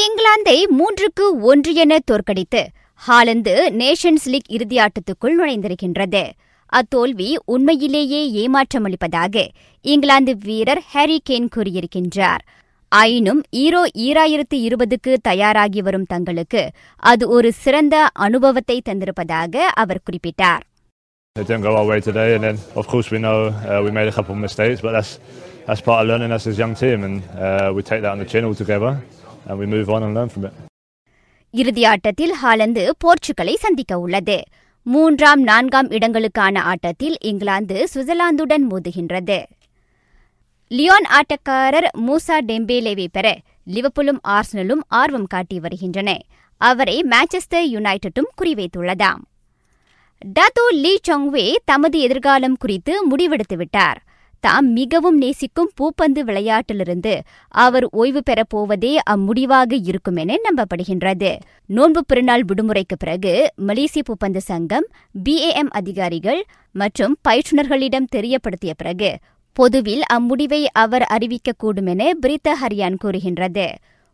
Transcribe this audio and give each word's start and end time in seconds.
இங்கிலாந்தை 0.00 0.58
மூன்றுக்கு 0.78 1.24
ஒன்று 1.50 1.72
என 1.82 1.94
தோற்கடித்து 2.08 2.60
ஹாலந்து 3.06 3.54
நேஷன்ஸ் 3.80 4.26
லீக் 4.32 4.50
இறுதியாட்டத்துக்குள் 4.56 5.34
நுழைந்திருக்கின்றது. 5.38 6.22
அத்தோல்வி 6.78 7.28
உண்மையிலேயே 7.54 8.20
ஏமாற்றமளிப்பதாக 8.42 9.44
இங்கிலாந்து 9.80 10.32
வீரர் 10.46 10.82
ஹாரி 10.92 11.18
கேன் 11.30 11.48
கூறியிருக்கின்றார். 11.56 12.42
ஆயினும் 12.88 13.42
ஈரோ 13.64 13.82
ஈராயிரத்து 14.06 14.56
இருபதுக்கு 14.68 15.12
தயாராகி 15.28 15.82
வரும் 15.88 16.08
தங்களுக்கு 16.12 16.62
அது 17.12 17.26
ஒரு 17.36 17.50
சிறந்த 17.62 17.96
அனுபவத்தை 18.26 18.78
தந்திருப்பதாக 18.88 19.66
அவர் 19.84 20.04
குறிப்பிட்டார். 20.08 20.64
It 21.36 21.46
didn't 21.48 21.64
go 21.68 21.72
our 21.80 21.86
way 21.92 22.00
today, 22.08 22.28
and 22.36 22.44
then 22.46 22.56
of 22.80 22.86
course 22.92 23.08
we 23.14 23.18
know 23.26 23.38
uh, 23.48 23.80
we 23.84 23.90
made 23.98 24.08
a 24.12 24.16
couple 24.16 24.34
of 24.36 24.40
mistakes, 24.48 24.80
but 24.86 24.92
that's 24.96 25.12
that's 25.66 25.82
part 25.88 26.00
of 26.02 26.08
learning 26.10 26.32
us 26.36 26.46
as 26.50 26.54
a 26.56 26.60
young 26.62 26.74
team, 26.82 26.98
and 27.08 27.16
uh, 27.46 27.68
we 27.76 27.82
take 27.90 28.02
that 28.04 28.12
on 28.16 28.22
the 28.24 28.28
chin 28.32 28.46
altogether. 28.50 28.92
And 29.48 29.60
we 29.60 29.74
move 29.74 29.90
on 29.90 30.02
and 30.02 30.16
learn 30.16 30.36
from 30.36 30.46
it. 30.46 32.30
Holland 32.32 32.94
போர்ச்சுகலை 33.04 33.54
சந்திக்க 33.54 33.98
உள்ளது. 33.98 34.42
மூன்றாம் 34.82 35.42
நான்காம் 35.42 35.88
இடங்களுக்கான 35.88 36.58
ஆட்டத்தில் 36.58 37.16
England 37.20 37.88
சுவிட்சர்லாந்துடன் 37.94 38.66
மோதுகின்றது. 38.70 39.42
Leon 40.68 41.06
ஆட்டக்காரர் 41.08 41.86
மூசா 42.06 42.40
டெம்பேலேவை 42.46 43.06
பெற 43.12 43.38
லிவபுலும் 43.66 44.18
ஆர்சனலும் 44.28 44.80
ஆர்வம் 44.88 45.26
காட்டி 45.26 45.60
வருகின்றன. 45.60 46.18
அவரை 46.56 47.06
மான்செஸ்டர் 47.10 47.66
யுனைடெடும் 47.66 48.30
குறிவைத்துள்ளதாம். 48.42 49.20
டத்து 50.38 50.68
லீ 50.70 50.98
சொங்வே 51.08 51.54
தமது 51.64 51.98
எதிர்காலம் 51.98 52.56
குறித்து 52.56 53.16
முடிவெடுத்துவிட்டார். 53.16 53.96
தாம் 54.40 54.72
மிகவும் 54.72 55.16
நேசிக்கும் 55.16 55.70
பூப்பந்து 55.80 56.20
விளையாட்டிலிருந்து 56.20 57.20
அவர் 57.48 57.88
ஓய்வு 57.90 58.22
பெறப் 58.22 58.48
போவதே 58.48 58.98
அம்முடிவாக 59.10 59.78
இருக்கும் 59.84 60.16
என 60.16 60.36
நம்பப்படுகின்றது. 60.46 61.36
நோன்பு 61.66 62.04
பெருநாள் 62.04 62.44
விடுமுறைக்கு 62.44 62.96
பிறகு 62.98 63.52
மலேசிய 63.56 64.02
பூப்பந்து 64.08 64.36
சங்கம் 64.36 64.86
பிஏஎம் 65.24 65.70
அதிகாரிகள் 65.70 66.44
மற்றும் 66.72 67.16
பயிற்றுநர்களிடம் 67.28 68.10
தெரியப்படுத்திய 68.16 68.72
பிறகு 68.76 69.18
பொதுவில் 69.52 70.02
அம்முடிவை 70.12 70.64
அவர் 70.72 71.06
அறிவிக்கக்கூடும் 71.10 71.88
என 71.88 72.10
பிரித்த 72.22 72.54
ஹரியான் 72.62 72.98
கூறுகின்றது. 72.98 73.66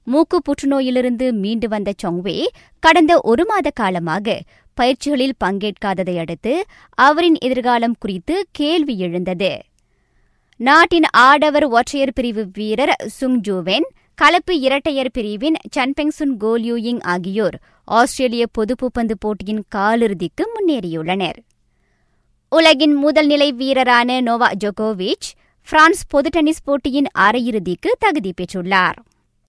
மூக்கு 0.05 0.43
புற்றுநோயிலிருந்து 0.43 1.33
மீண்டு 1.33 1.69
வந்த 1.69 1.93
சொங்வே 2.03 2.47
கடந்த 2.79 3.21
ஒரு 3.23 3.45
மாத 3.45 3.71
காலமாக 3.71 4.41
பயிற்சிகளில் 4.75 5.39
பங்கேற்காததை 5.45 6.19
அடுத்து 6.19 6.65
அவரின் 6.91 7.39
எதிர்காலம் 7.41 7.97
குறித்து 7.99 8.47
கேள்வி 8.53 8.99
எழுந்தது. 8.99 9.51
நாட்டின் 10.59 11.05
ஆடவர் 11.13 11.65
ஒற்றையர் 11.65 12.13
பிரிவு 12.13 12.49
வீரர் 12.53 12.93
சுங் 13.07 13.41
ஜூவென் 13.49 13.87
கலப்பு 14.15 14.61
இரட்டையர் 14.61 15.11
பிரிவின் 15.13 15.57
சன்பெங்சுன் 15.77 16.33
கோல்யூயிங் 16.41 17.01
ஆகியோர் 17.03 17.57
ஆஸ்திரேலிய 17.85 18.47
பொதுப்புப்பந்து 18.59 19.13
போட்டியின் 19.19 19.63
காலிறுதிக்கு 19.75 20.45
முன்னேறியுள்ளனர். 20.55 21.39
உலகின் 22.49 22.95
முதல் 22.95 23.27
நிலை 23.27 23.53
வீரரான 23.53 24.21
நோவா 24.21 24.51
ஜோகோவிச் 24.65 25.29
பிரான்ஸ் 25.69 26.07
பொது 26.09 26.29
டென்னிஸ் 26.29 26.63
போட்டியின் 26.65 27.07
அரையிறுதிக்கு 27.19 27.93
தகுதி 27.99 28.33
பெற்றுள்ளார். 28.37 28.95